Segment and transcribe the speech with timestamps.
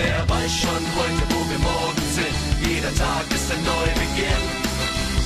[0.00, 2.70] Wer weiß schon heute, wo wir morgen sind?
[2.70, 4.44] Jeder Tag ist ein Neubeginn.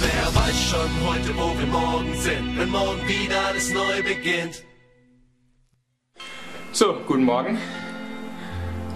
[0.01, 2.59] Wer weiß schon heute, wo wir morgen sind?
[2.59, 4.63] Wenn morgen wieder alles neu beginnt.
[6.73, 7.59] So, guten Morgen.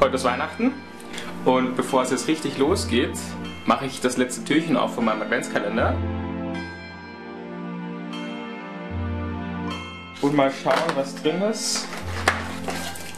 [0.01, 0.73] Heute ist Weihnachten.
[1.45, 3.19] Und bevor es jetzt richtig losgeht,
[3.67, 5.95] mache ich das letzte Türchen auf von meinem Adventskalender.
[10.23, 11.87] Und mal schauen, was drin ist.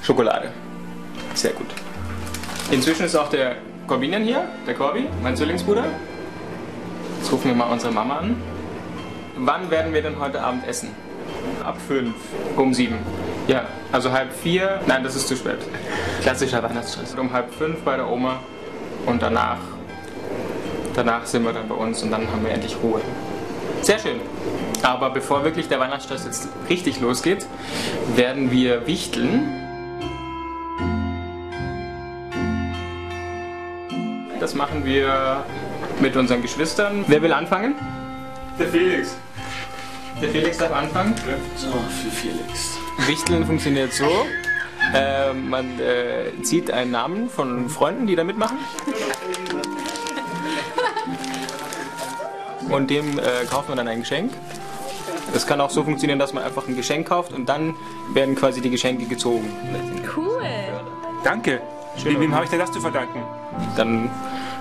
[0.02, 0.52] Schokolade.
[1.34, 1.68] Sehr gut.
[2.70, 5.84] Inzwischen ist auch der Corbinian hier, der Corby, mein Zwillingsbruder.
[7.18, 8.36] Jetzt rufen wir mal unsere Mama an.
[9.36, 10.90] Wann werden wir denn heute Abend essen?
[11.64, 12.14] Ab fünf.
[12.56, 12.98] Um sieben.
[13.46, 14.80] Ja, also halb vier.
[14.86, 15.58] Nein, das ist zu spät.
[16.20, 17.14] Klassischer Weihnachtsstress.
[17.14, 18.40] Um halb fünf bei der Oma
[19.06, 19.58] und danach,
[20.94, 23.00] danach sind wir dann bei uns und dann haben wir endlich Ruhe.
[23.80, 24.20] Sehr schön.
[24.82, 27.46] Aber bevor wirklich der Weihnachtsstress jetzt richtig losgeht,
[28.14, 29.67] werden wir wichteln.
[34.40, 35.44] Das machen wir
[36.00, 37.04] mit unseren Geschwistern.
[37.08, 37.74] Wer will anfangen?
[38.58, 39.16] Der Felix.
[40.22, 41.14] Der Felix darf anfangen.
[41.56, 42.78] So, für Felix.
[43.06, 44.26] Wichteln funktioniert so.
[44.94, 48.58] Äh, man äh, zieht einen Namen von Freunden, die da mitmachen.
[52.68, 54.32] Und dem äh, kauft man dann ein Geschenk.
[55.32, 57.74] Das kann auch so funktionieren, dass man einfach ein Geschenk kauft und dann
[58.12, 59.50] werden quasi die Geschenke gezogen.
[60.16, 60.42] Cool.
[61.24, 61.60] Danke.
[62.00, 62.20] Schön.
[62.20, 63.22] Wem habe ich denn das zu verdanken?
[63.76, 64.10] Dann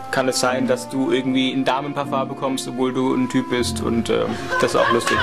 [0.09, 4.09] kann es sein, dass du irgendwie ein Damenparfum bekommst, obwohl du ein Typ bist und
[4.09, 4.25] äh,
[4.59, 5.17] das ist auch lustig.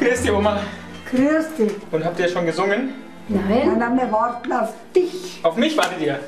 [0.00, 0.60] Grüß dich, Oma.
[1.10, 1.72] Grüß dich.
[1.92, 2.94] Und habt ihr schon gesungen?
[3.28, 3.78] Nein.
[3.78, 5.40] Dann wir warten auf dich.
[5.42, 6.20] Auf mich wartet ihr.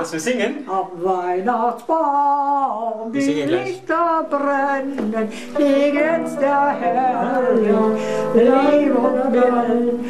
[0.00, 0.66] Dass wir singen?
[0.66, 3.66] Am Weihnachtsbaum Wir die singen gleich.
[3.66, 5.14] Lichter brennen,
[5.58, 8.00] liegen's der Herrlich,
[8.32, 10.00] Lieb und Welt.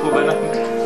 [0.00, 0.77] Frohe Weihnachten.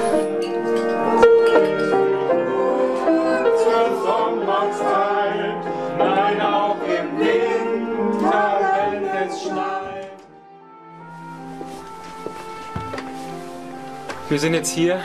[14.33, 14.99] Wir sind jetzt hier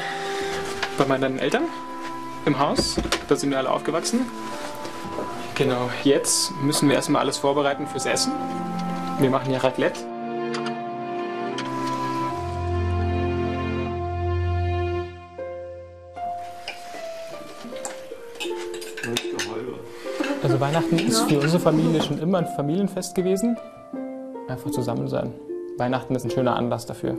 [0.98, 1.64] bei meinen Eltern
[2.46, 2.96] im Haus.
[3.28, 4.22] Da sind wir alle aufgewachsen.
[5.54, 8.32] Genau, jetzt müssen wir erstmal alles vorbereiten fürs Essen.
[9.20, 10.00] Wir machen ja Raclette.
[20.42, 23.58] Also Weihnachten ist für unsere Familie schon immer ein Familienfest gewesen.
[24.48, 25.34] Einfach zusammen sein.
[25.78, 27.18] Weihnachten ist ein schöner Anlass dafür.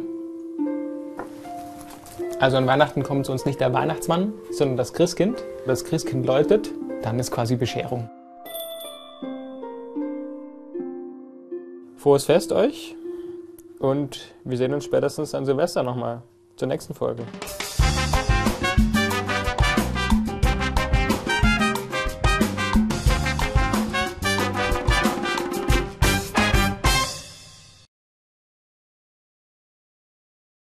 [2.41, 5.43] Also an Weihnachten kommt zu uns nicht der Weihnachtsmann, sondern das Christkind.
[5.67, 6.71] Das Christkind läutet,
[7.03, 8.09] dann ist quasi Bescherung.
[11.97, 12.95] Frohes Fest euch
[13.81, 16.23] und wir sehen uns spätestens an Silvester nochmal
[16.55, 17.25] zur nächsten Folge.